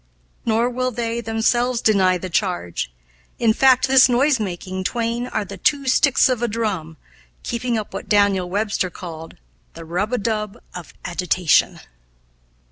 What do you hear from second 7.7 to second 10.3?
up what Daniel Webster called 'The rub a